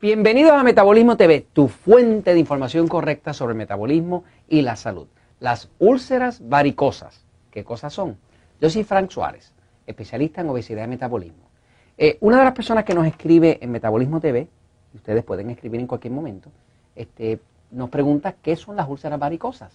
Bienvenidos 0.00 0.52
a 0.52 0.62
Metabolismo 0.62 1.16
TV, 1.16 1.44
tu 1.52 1.66
fuente 1.66 2.32
de 2.32 2.38
información 2.38 2.86
correcta 2.86 3.32
sobre 3.32 3.54
el 3.54 3.58
metabolismo 3.58 4.22
y 4.48 4.62
la 4.62 4.76
salud. 4.76 5.08
Las 5.40 5.70
úlceras 5.80 6.48
varicosas, 6.48 7.24
¿qué 7.50 7.64
cosas 7.64 7.94
son? 7.94 8.16
Yo 8.60 8.70
soy 8.70 8.84
Frank 8.84 9.10
Suárez, 9.10 9.52
especialista 9.88 10.40
en 10.40 10.50
obesidad 10.50 10.84
y 10.84 10.86
metabolismo. 10.86 11.50
Eh, 11.96 12.16
una 12.20 12.38
de 12.38 12.44
las 12.44 12.52
personas 12.52 12.84
que 12.84 12.94
nos 12.94 13.08
escribe 13.08 13.58
en 13.60 13.72
Metabolismo 13.72 14.20
TV, 14.20 14.46
ustedes 14.94 15.24
pueden 15.24 15.50
escribir 15.50 15.80
en 15.80 15.88
cualquier 15.88 16.12
momento, 16.12 16.48
este, 16.94 17.40
nos 17.72 17.90
pregunta 17.90 18.36
qué 18.40 18.54
son 18.54 18.76
las 18.76 18.88
úlceras 18.88 19.18
varicosas. 19.18 19.72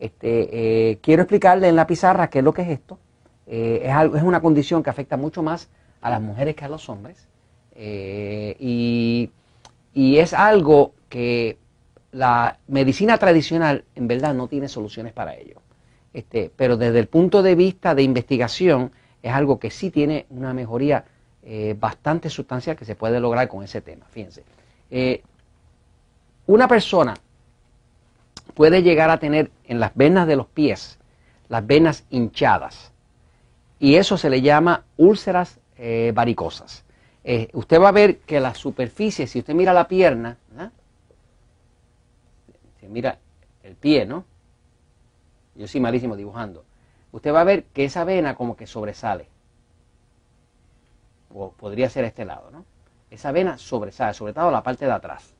Este, 0.00 0.90
eh, 0.90 0.98
quiero 1.00 1.22
explicarle 1.22 1.68
en 1.68 1.76
la 1.76 1.86
pizarra 1.86 2.30
qué 2.30 2.40
es 2.40 2.44
lo 2.44 2.52
que 2.52 2.62
es 2.62 2.68
esto. 2.68 2.98
Eh, 3.46 3.82
es, 3.84 4.16
es, 4.16 4.22
una 4.24 4.40
condición 4.40 4.82
que 4.82 4.90
afecta 4.90 5.16
mucho 5.16 5.40
más 5.40 5.68
a 6.00 6.10
las 6.10 6.20
mujeres 6.20 6.56
que 6.56 6.64
a 6.64 6.68
los 6.68 6.88
hombres. 6.88 7.28
y 7.76 9.30
y 9.94 10.18
es 10.18 10.32
algo 10.32 10.94
que 11.08 11.58
la 12.12 12.58
medicina 12.68 13.18
tradicional 13.18 13.84
en 13.94 14.08
verdad 14.08 14.34
no 14.34 14.48
tiene 14.48 14.68
soluciones 14.68 15.12
para 15.12 15.34
ello. 15.34 15.60
Este, 16.12 16.50
pero 16.54 16.76
desde 16.76 16.98
el 16.98 17.08
punto 17.08 17.42
de 17.42 17.54
vista 17.54 17.94
de 17.94 18.02
investigación 18.02 18.92
es 19.22 19.32
algo 19.32 19.58
que 19.58 19.70
sí 19.70 19.90
tiene 19.90 20.26
una 20.30 20.52
mejoría 20.52 21.04
eh, 21.42 21.74
bastante 21.78 22.28
sustancial 22.28 22.76
que 22.76 22.84
se 22.84 22.94
puede 22.94 23.18
lograr 23.18 23.48
con 23.48 23.64
ese 23.64 23.80
tema. 23.80 24.06
Fíjense, 24.10 24.44
eh, 24.90 25.22
una 26.46 26.68
persona 26.68 27.14
puede 28.54 28.82
llegar 28.82 29.10
a 29.10 29.18
tener 29.18 29.50
en 29.64 29.80
las 29.80 29.94
venas 29.94 30.26
de 30.26 30.36
los 30.36 30.46
pies 30.46 30.98
las 31.52 31.66
venas 31.66 32.04
hinchadas 32.08 32.92
y 33.78 33.96
eso 33.96 34.16
se 34.16 34.30
le 34.30 34.40
llama 34.40 34.84
úlceras 34.96 35.58
eh, 35.76 36.10
varicosas. 36.14 36.82
Eh, 37.24 37.48
usted 37.52 37.80
va 37.80 37.88
a 37.88 37.92
ver 37.92 38.18
que 38.18 38.40
la 38.40 38.54
superficie, 38.54 39.26
si 39.26 39.38
usted 39.38 39.54
mira 39.54 39.72
la 39.72 39.86
pierna, 39.86 40.36
si 42.80 42.88
mira 42.88 43.18
el 43.62 43.76
pie, 43.76 44.06
¿no? 44.06 44.24
Yo 45.54 45.68
soy 45.68 45.80
malísimo 45.80 46.16
dibujando. 46.16 46.64
Usted 47.12 47.32
va 47.32 47.42
a 47.42 47.44
ver 47.44 47.64
que 47.64 47.84
esa 47.84 48.04
vena 48.04 48.34
como 48.34 48.56
que 48.56 48.66
sobresale. 48.66 49.28
O 51.32 51.52
podría 51.52 51.88
ser 51.88 52.04
este 52.04 52.24
lado, 52.24 52.50
¿no? 52.50 52.64
Esa 53.10 53.30
vena 53.30 53.56
sobresale, 53.58 54.14
sobre 54.14 54.32
todo 54.32 54.50
la 54.50 54.62
parte 54.62 54.86
de 54.86 54.92
atrás. 54.92 55.34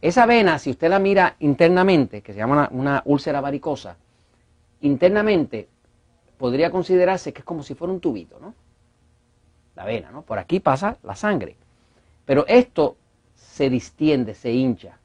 Esa 0.00 0.26
vena, 0.26 0.58
si 0.58 0.70
usted 0.70 0.88
la 0.88 0.98
mira 0.98 1.36
internamente, 1.40 2.22
que 2.22 2.32
se 2.32 2.38
llama 2.38 2.54
una, 2.54 2.68
una 2.70 3.02
úlcera 3.06 3.40
varicosa, 3.40 3.96
internamente 4.82 5.68
podría 6.38 6.70
considerarse 6.70 7.32
que 7.32 7.40
es 7.40 7.44
como 7.44 7.62
si 7.62 7.74
fuera 7.74 7.92
un 7.92 8.00
tubito, 8.00 8.38
¿no? 8.38 8.54
La 9.76 9.84
vena, 9.84 10.10
¿no? 10.10 10.22
Por 10.22 10.38
aquí 10.38 10.60
pasa 10.60 10.96
la 11.02 11.16
sangre. 11.16 11.56
Pero 12.24 12.46
esto 12.46 12.96
se 13.34 13.68
distiende, 13.70 14.34
se 14.34 14.52
hincha. 14.52 14.98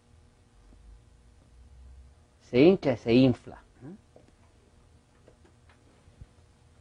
Se 2.49 2.59
hincha 2.59 2.93
y 2.93 2.97
se 2.97 3.13
infla. 3.13 3.61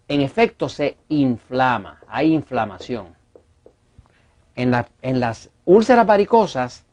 En 0.08 0.22
efecto, 0.22 0.70
se 0.70 0.96
inflama, 1.10 2.00
hay 2.08 2.32
inflamación. 2.32 3.08
En, 4.54 4.70
las 5.20 5.50
úlceras 5.66 6.06
varicosas 6.06 6.84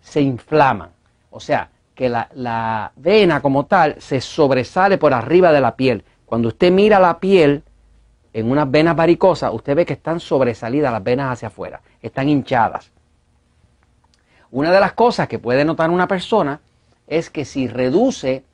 se 0.00 0.22
inflaman. 0.22 0.90
O 1.30 1.40
sea, 1.40 1.70
que 1.94 2.08
la 2.08 2.92
vena 2.96 3.42
como 3.42 3.66
tal 3.66 4.00
se 4.00 4.22
sobresale 4.22 4.96
por 4.96 5.12
arriba 5.12 5.52
de 5.52 5.60
la 5.60 5.76
piel. 5.76 6.04
Cuando 6.24 6.48
usted 6.48 6.72
mira 6.72 6.98
la 6.98 7.18
piel, 7.20 7.62
en 8.32 8.50
unas 8.50 8.70
venas 8.70 8.94
varicosas, 8.94 9.52
usted 9.52 9.74
ve 9.76 9.86
que 9.86 9.94
están 9.94 10.20
sobresalidas 10.20 10.92
las 10.92 11.02
venas 11.02 11.32
hacia 11.32 11.48
afuera, 11.48 11.80
están 12.02 12.28
hinchadas. 12.28 12.90
Una 14.50 14.72
de 14.72 14.80
las 14.80 14.92
cosas 14.92 15.28
que 15.28 15.38
puede 15.38 15.64
notar 15.64 15.90
una 15.90 16.08
persona 16.08 16.60
es 17.06 17.30
que 17.30 17.44
si 17.44 17.68
reduce, 17.68 18.44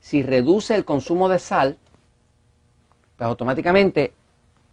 si 0.00 0.22
reduce 0.22 0.74
el 0.74 0.84
consumo 0.84 1.28
de 1.28 1.38
sal, 1.38 1.76
pues 3.16 3.26
automáticamente 3.26 4.12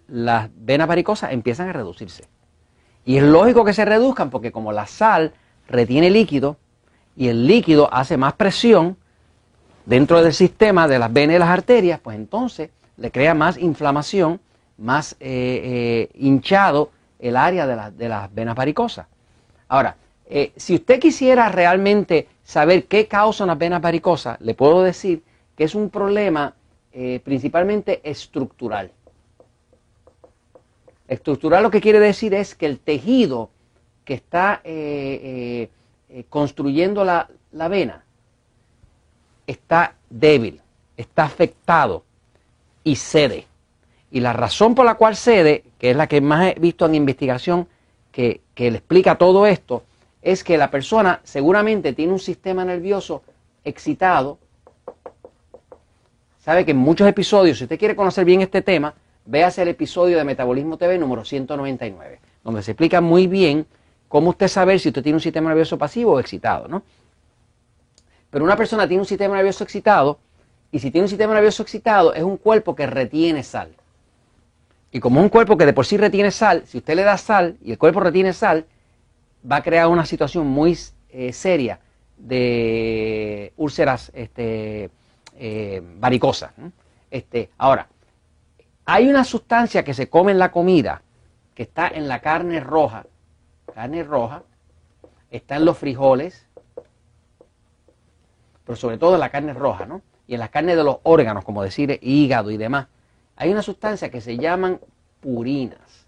las 0.07 0.49
venas 0.55 0.87
varicosas 0.87 1.31
empiezan 1.31 1.69
a 1.69 1.73
reducirse. 1.73 2.25
Y 3.05 3.17
es 3.17 3.23
lógico 3.23 3.63
que 3.63 3.73
se 3.73 3.85
reduzcan 3.85 4.29
porque 4.29 4.51
como 4.51 4.71
la 4.71 4.87
sal 4.87 5.33
retiene 5.67 6.09
líquido 6.09 6.57
y 7.15 7.29
el 7.29 7.47
líquido 7.47 7.93
hace 7.93 8.17
más 8.17 8.33
presión 8.33 8.97
dentro 9.85 10.21
del 10.21 10.33
sistema 10.33 10.87
de 10.87 10.99
las 10.99 11.11
venas 11.11 11.37
y 11.37 11.39
las 11.39 11.49
arterias, 11.49 11.99
pues 12.01 12.17
entonces 12.17 12.69
le 12.97 13.11
crea 13.11 13.33
más 13.33 13.57
inflamación, 13.57 14.39
más 14.77 15.13
eh, 15.13 15.17
eh, 15.19 16.09
hinchado 16.15 16.91
el 17.19 17.35
área 17.35 17.65
de, 17.65 18.09
las 18.09 18.33
venas 18.33 18.55
varicosas. 18.55 19.07
Ahora, 19.67 19.95
eh, 20.29 20.51
si 20.55 20.75
usted 20.75 20.99
quisiera 20.99 21.49
realmente 21.49 22.27
saber 22.43 22.85
qué 22.85 23.07
causan 23.07 23.47
las 23.47 23.57
venas 23.57 23.81
varicosas, 23.81 24.39
le 24.41 24.53
puedo 24.53 24.83
decir 24.83 25.23
que 25.55 25.63
es 25.63 25.75
un 25.75 25.89
problema 25.89 26.53
principalmente 27.23 28.01
estructural. 28.03 28.89
Estructural 31.07 31.61
lo 31.61 31.69
que 31.69 31.79
quiere 31.79 31.99
decir 31.99 32.33
es 32.33 32.55
que 32.55 32.65
el 32.65 32.79
tejido 32.79 33.51
que 34.03 34.15
está 34.15 34.63
construyendo 36.27 37.05
la, 37.05 37.29
la 37.51 37.67
vena 37.67 38.03
está 39.45 39.93
débil, 40.09 40.59
está 40.97 41.25
afectado 41.25 42.03
y 42.87 42.95
cede. 42.95 43.45
Y 44.11 44.21
la 44.21 44.31
razón 44.31 44.73
por 44.73 44.85
la 44.85 44.95
cual 44.95 45.17
cede, 45.17 45.65
que 45.77 45.91
es 45.91 45.97
la 45.97 46.07
que 46.07 46.21
más 46.21 46.53
he 46.55 46.59
visto 46.59 46.85
en 46.85 46.95
investigación 46.95 47.67
que, 48.13 48.39
le 48.55 48.67
explica 48.69 49.17
todo 49.17 49.45
esto, 49.45 49.83
es 50.21 50.41
que 50.41 50.57
la 50.57 50.71
persona 50.71 51.19
seguramente 51.25 51.91
tiene 51.91 52.13
un 52.13 52.19
sistema 52.19 52.63
nervioso 52.63 53.23
excitado. 53.65 54.39
Sabe 56.39 56.63
que 56.63 56.71
en 56.71 56.77
muchos 56.77 57.09
episodios, 57.09 57.57
si 57.57 57.65
usted 57.65 57.77
quiere 57.77 57.95
conocer 57.95 58.23
bien 58.23 58.39
este 58.39 58.61
tema, 58.61 58.93
véase 59.25 59.63
el 59.63 59.67
episodio 59.67 60.17
de 60.17 60.23
Metabolismo 60.23 60.77
TV 60.77 60.97
número 60.97 61.25
199, 61.25 62.21
donde 62.41 62.63
se 62.63 62.71
explica 62.71 63.01
muy 63.01 63.27
bien 63.27 63.67
cómo 64.07 64.29
usted 64.29 64.47
saber 64.47 64.79
si 64.79 64.87
usted 64.87 65.03
tiene 65.03 65.17
un 65.17 65.21
sistema 65.21 65.49
nervioso 65.49 65.77
pasivo 65.77 66.13
o 66.13 66.19
excitado, 66.21 66.69
¿no? 66.69 66.83
Pero 68.29 68.45
una 68.45 68.55
persona 68.55 68.87
tiene 68.87 69.01
un 69.01 69.07
sistema 69.07 69.35
nervioso 69.35 69.65
excitado 69.65 70.19
y 70.71 70.79
si 70.79 70.91
tiene 70.91 71.05
un 71.05 71.09
sistema 71.09 71.33
nervioso 71.33 71.63
excitado, 71.63 72.13
es 72.13 72.23
un 72.23 72.37
cuerpo 72.37 72.75
que 72.75 72.85
retiene 72.87 73.43
sal. 73.43 73.75
Y 74.91 74.99
como 74.99 75.21
un 75.21 75.29
cuerpo 75.29 75.57
que 75.57 75.65
de 75.65 75.73
por 75.73 75.85
sí 75.85 75.97
retiene 75.97 76.31
sal, 76.31 76.63
si 76.65 76.77
usted 76.77 76.95
le 76.95 77.03
da 77.03 77.17
sal 77.17 77.57
y 77.61 77.71
el 77.71 77.77
cuerpo 77.77 77.99
retiene 77.99 78.33
sal, 78.33 78.65
va 79.49 79.57
a 79.57 79.63
crear 79.63 79.87
una 79.87 80.05
situación 80.05 80.47
muy 80.47 80.77
eh, 81.09 81.31
seria 81.33 81.79
de 82.17 83.53
úlceras 83.57 84.11
este, 84.13 84.89
eh, 85.37 85.81
varicosas. 85.99 86.51
Este, 87.11 87.49
ahora, 87.57 87.87
hay 88.85 89.07
una 89.07 89.23
sustancia 89.23 89.83
que 89.83 89.93
se 89.93 90.09
come 90.09 90.31
en 90.31 90.39
la 90.39 90.51
comida, 90.51 91.01
que 91.53 91.63
está 91.63 91.87
en 91.87 92.07
la 92.07 92.21
carne 92.21 92.59
roja, 92.59 93.05
carne 93.73 94.03
roja, 94.03 94.43
está 95.29 95.57
en 95.57 95.65
los 95.65 95.77
frijoles, 95.77 96.45
pero 98.65 98.75
sobre 98.75 98.97
todo 98.97 99.13
en 99.13 99.19
la 99.19 99.29
carne 99.29 99.53
roja, 99.53 99.85
¿no? 99.85 100.01
Y 100.27 100.33
en 100.33 100.39
las 100.39 100.49
carnes 100.49 100.75
de 100.75 100.83
los 100.83 100.97
órganos, 101.03 101.43
como 101.43 101.63
decir 101.63 101.97
hígado 102.01 102.51
y 102.51 102.57
demás, 102.57 102.87
hay 103.35 103.51
una 103.51 103.61
sustancia 103.61 104.09
que 104.09 104.21
se 104.21 104.37
llaman 104.37 104.79
purinas. 105.21 106.07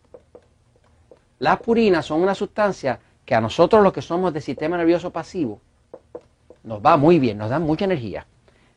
Las 1.39 1.59
purinas 1.59 2.05
son 2.05 2.21
una 2.21 2.35
sustancia 2.35 2.99
que 3.25 3.35
a 3.35 3.41
nosotros 3.41 3.81
los 3.81 3.93
que 3.93 4.01
somos 4.01 4.33
de 4.33 4.41
sistema 4.41 4.77
nervioso 4.77 5.11
pasivo 5.11 5.61
nos 6.63 6.81
va 6.81 6.97
muy 6.97 7.19
bien, 7.19 7.37
nos 7.37 7.49
dan 7.49 7.63
mucha 7.63 7.85
energía. 7.85 8.25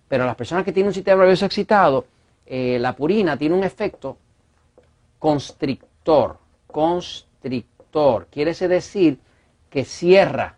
Pero 0.09 0.25
las 0.27 0.37
personas 0.37 0.65
que 0.65 0.73
tienen 0.73 0.89
un 0.89 0.95
sistema 0.95 1.23
nervioso 1.23 1.47
excitado, 1.47 2.07
eh, 2.47 2.79
la 2.79 2.95
purina 2.95 3.37
tiene 3.37 3.55
un 3.55 3.65
efecto 3.65 4.17
constrictor. 5.19 6.39
Constrictor. 6.67 8.27
Quiere 8.31 8.55
decir 8.55 9.19
que 9.69 9.85
cierra 9.85 10.57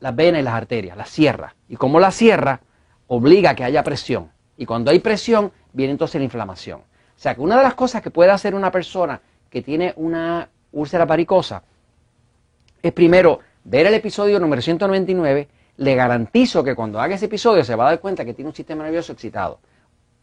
las 0.00 0.14
venas 0.14 0.40
y 0.40 0.44
las 0.44 0.54
arterias, 0.54 0.96
las 0.96 1.08
cierra. 1.08 1.54
Y 1.68 1.76
como 1.76 1.98
la 1.98 2.10
cierra, 2.10 2.60
obliga 3.08 3.50
a 3.50 3.54
que 3.54 3.64
haya 3.64 3.82
presión. 3.82 4.30
Y 4.56 4.66
cuando 4.66 4.90
hay 4.90 4.98
presión, 4.98 5.52
viene 5.72 5.92
entonces 5.92 6.20
la 6.20 6.24
inflamación. 6.24 6.80
O 6.80 7.18
sea 7.18 7.34
que 7.34 7.40
una 7.40 7.56
de 7.56 7.62
las 7.62 7.74
cosas 7.74 8.02
que 8.02 8.10
puede 8.10 8.30
hacer 8.30 8.54
una 8.54 8.70
persona 8.70 9.20
que 9.50 9.62
tiene 9.62 9.92
una 9.96 10.48
úlcera 10.72 11.04
varicosa 11.04 11.62
es 12.82 12.92
primero 12.92 13.40
ver 13.64 13.86
el 13.86 13.94
episodio 13.94 14.38
número 14.38 14.60
199. 14.60 15.48
Le 15.76 15.94
garantizo 15.94 16.62
que 16.62 16.74
cuando 16.74 17.00
haga 17.00 17.14
ese 17.14 17.26
episodio 17.26 17.64
se 17.64 17.74
va 17.74 17.86
a 17.86 17.90
dar 17.90 18.00
cuenta 18.00 18.24
que 18.24 18.34
tiene 18.34 18.50
un 18.50 18.54
sistema 18.54 18.84
nervioso 18.84 19.12
excitado. 19.12 19.58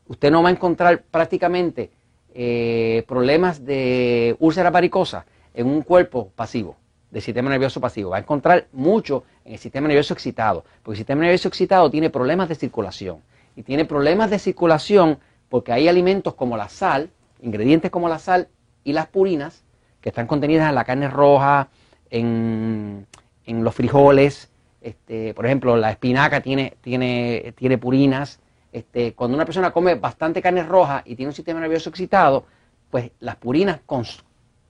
Usted 0.07 0.31
no 0.31 0.43
va 0.43 0.49
a 0.49 0.51
encontrar 0.51 1.03
prácticamente 1.03 1.91
eh, 2.33 3.03
problemas 3.07 3.65
de 3.65 4.35
úlcera 4.39 4.69
varicosa 4.69 5.25
en 5.53 5.67
un 5.67 5.81
cuerpo 5.81 6.31
pasivo 6.35 6.77
del 7.11 7.21
sistema 7.21 7.49
nervioso 7.49 7.79
pasivo. 7.79 8.09
Va 8.09 8.17
a 8.17 8.21
encontrar 8.21 8.67
mucho 8.71 9.23
en 9.45 9.53
el 9.53 9.59
sistema 9.59 9.87
nervioso 9.87 10.13
excitado, 10.13 10.63
porque 10.81 10.95
el 10.95 10.97
sistema 10.97 11.21
nervioso 11.21 11.49
excitado 11.49 11.91
tiene 11.91 12.09
problemas 12.09 12.49
de 12.49 12.55
circulación. 12.55 13.19
Y 13.55 13.63
tiene 13.63 13.85
problemas 13.85 14.29
de 14.29 14.39
circulación 14.39 15.19
porque 15.49 15.73
hay 15.73 15.89
alimentos 15.89 16.33
como 16.35 16.55
la 16.55 16.69
sal, 16.69 17.09
ingredientes 17.41 17.91
como 17.91 18.07
la 18.07 18.17
sal 18.17 18.47
y 18.85 18.93
las 18.93 19.07
purinas, 19.07 19.63
que 19.99 20.09
están 20.09 20.25
contenidas 20.25 20.69
en 20.69 20.75
la 20.75 20.85
carne 20.85 21.09
roja, 21.09 21.67
en, 22.09 23.05
los 23.45 23.75
frijoles, 23.75 24.49
este, 24.79 25.33
por 25.33 25.45
ejemplo, 25.45 25.75
la 25.75 25.91
espinaca 25.91 26.41
tiene, 26.41 26.77
tiene, 26.81 27.53
tiene 27.57 27.77
purinas. 27.77 28.39
Este, 28.71 29.13
cuando 29.13 29.35
una 29.35 29.43
persona 29.43 29.71
come 29.71 29.95
bastante 29.95 30.41
carne 30.41 30.63
roja 30.63 31.03
y 31.05 31.15
tiene 31.15 31.29
un 31.29 31.35
sistema 31.35 31.59
nervioso 31.59 31.89
excitado, 31.89 32.45
pues 32.89 33.11
las 33.19 33.35
purinas 33.35 33.81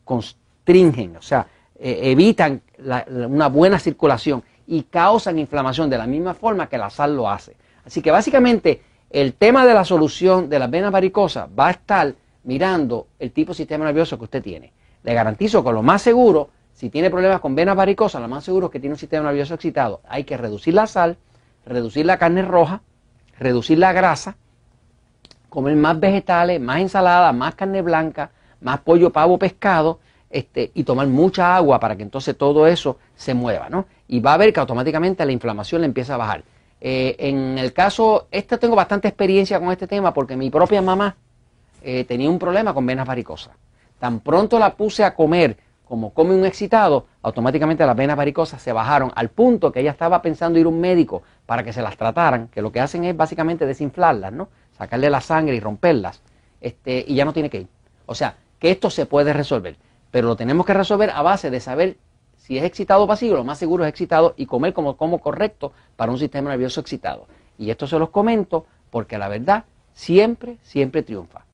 constringen, 0.03 1.15
o 1.15 1.21
sea, 1.21 1.47
eh, 1.83 2.11
evitan 2.11 2.61
una 3.27 3.47
buena 3.47 3.79
circulación 3.79 4.43
y 4.67 4.83
causan 4.83 5.39
inflamación 5.39 5.89
de 5.89 5.97
la 5.97 6.05
misma 6.05 6.35
forma 6.35 6.69
que 6.69 6.77
la 6.77 6.91
sal 6.91 7.15
lo 7.15 7.27
hace. 7.27 7.55
Así 7.83 8.03
que 8.03 8.11
básicamente 8.11 8.81
el 9.09 9.33
tema 9.33 9.65
de 9.65 9.73
la 9.73 9.83
solución 9.83 10.47
de 10.47 10.59
las 10.59 10.69
venas 10.69 10.91
varicosas 10.91 11.49
va 11.57 11.69
a 11.69 11.71
estar 11.71 12.13
mirando 12.43 13.07
el 13.17 13.31
tipo 13.31 13.51
de 13.51 13.57
sistema 13.57 13.85
nervioso 13.85 14.17
que 14.19 14.25
usted 14.25 14.43
tiene. 14.43 14.71
Le 15.03 15.13
garantizo 15.15 15.63
que 15.63 15.71
lo 15.71 15.81
más 15.81 16.03
seguro, 16.03 16.51
si 16.71 16.91
tiene 16.91 17.09
problemas 17.09 17.39
con 17.39 17.55
venas 17.55 17.75
varicosas, 17.75 18.21
lo 18.21 18.27
más 18.27 18.43
seguro 18.43 18.67
es 18.67 18.71
que 18.71 18.79
tiene 18.79 18.93
un 18.93 18.99
sistema 18.99 19.25
nervioso 19.25 19.55
excitado. 19.55 20.01
Hay 20.07 20.23
que 20.23 20.37
reducir 20.37 20.75
la 20.75 20.85
sal, 20.85 21.17
reducir 21.65 22.05
la 22.05 22.19
carne 22.19 22.43
roja, 22.43 22.81
reducir 23.39 23.79
la 23.79 23.91
grasa, 23.91 24.35
comer 25.49 25.75
más 25.75 25.99
vegetales, 25.99 26.61
más 26.61 26.79
ensalada, 26.79 27.33
más 27.33 27.55
carne 27.55 27.81
blanca, 27.81 28.29
más 28.61 28.79
pollo, 28.81 29.11
pavo, 29.11 29.39
pescado, 29.39 29.99
este, 30.31 30.71
y 30.73 30.83
tomar 30.83 31.07
mucha 31.07 31.55
agua 31.55 31.79
para 31.79 31.95
que 31.95 32.03
entonces 32.03 32.37
todo 32.37 32.67
eso 32.67 32.97
se 33.15 33.33
mueva, 33.33 33.69
¿no? 33.69 33.85
Y 34.07 34.19
va 34.19 34.33
a 34.33 34.37
ver 34.37 34.53
que 34.53 34.59
automáticamente 34.59 35.25
la 35.25 35.31
inflamación 35.31 35.81
le 35.81 35.87
empieza 35.87 36.15
a 36.15 36.17
bajar. 36.17 36.43
Eh, 36.79 37.15
en 37.19 37.57
el 37.57 37.73
caso, 37.73 38.27
este 38.31 38.57
tengo 38.57 38.75
bastante 38.75 39.07
experiencia 39.07 39.59
con 39.59 39.71
este 39.71 39.87
tema 39.87 40.13
porque 40.13 40.35
mi 40.35 40.49
propia 40.49 40.81
mamá 40.81 41.15
eh, 41.83 42.05
tenía 42.05 42.29
un 42.29 42.39
problema 42.39 42.73
con 42.73 42.85
venas 42.85 43.07
varicosas. 43.07 43.53
Tan 43.99 44.19
pronto 44.19 44.57
la 44.57 44.75
puse 44.75 45.03
a 45.03 45.13
comer 45.13 45.57
como 45.91 46.13
come 46.13 46.33
un 46.33 46.45
excitado, 46.45 47.07
automáticamente 47.21 47.85
las 47.85 47.97
venas 47.97 48.15
varicosas 48.15 48.61
se 48.61 48.71
bajaron 48.71 49.11
al 49.13 49.27
punto 49.27 49.73
que 49.73 49.81
ella 49.81 49.91
estaba 49.91 50.21
pensando 50.21 50.57
ir 50.57 50.65
a 50.65 50.69
un 50.69 50.79
médico 50.79 51.21
para 51.45 51.65
que 51.65 51.73
se 51.73 51.81
las 51.81 51.97
trataran, 51.97 52.47
que 52.47 52.61
lo 52.61 52.71
que 52.71 52.79
hacen 52.79 53.03
es 53.03 53.17
básicamente 53.17 53.65
desinflarlas, 53.65 54.31
¿no? 54.31 54.47
Sacarle 54.77 55.09
la 55.09 55.19
sangre 55.19 55.53
y 55.53 55.59
romperlas, 55.59 56.21
este, 56.61 57.03
y 57.05 57.15
ya 57.15 57.25
no 57.25 57.33
tiene 57.33 57.49
que 57.49 57.57
ir. 57.57 57.67
O 58.05 58.15
sea, 58.15 58.37
que 58.57 58.71
esto 58.71 58.89
se 58.89 59.05
puede 59.05 59.33
resolver, 59.33 59.75
pero 60.11 60.27
lo 60.27 60.35
tenemos 60.35 60.65
que 60.65 60.73
resolver 60.73 61.09
a 61.09 61.21
base 61.21 61.49
de 61.49 61.59
saber 61.59 61.97
si 62.37 62.57
es 62.57 62.63
excitado 62.63 63.03
o 63.03 63.07
pasivo, 63.07 63.35
lo 63.35 63.43
más 63.43 63.57
seguro 63.57 63.85
es 63.85 63.89
excitado 63.89 64.33
y 64.35 64.45
comer 64.45 64.73
como, 64.73 64.97
como 64.97 65.19
correcto 65.19 65.73
para 65.95 66.11
un 66.11 66.17
sistema 66.17 66.49
nervioso 66.49 66.81
excitado. 66.81 67.27
Y 67.57 67.69
esto 67.69 67.87
se 67.87 67.97
los 67.97 68.09
comento 68.09 68.65
porque 68.89 69.17
la 69.17 69.29
verdad 69.29 69.65
siempre, 69.93 70.57
siempre 70.61 71.03
triunfa. 71.03 71.45